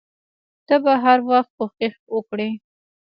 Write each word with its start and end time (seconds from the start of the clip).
ته 0.67 0.75
به 0.83 0.93
هر 1.03 1.19
وخت 1.29 1.51
کوښښ 1.57 1.95
وکړې. 2.13 2.49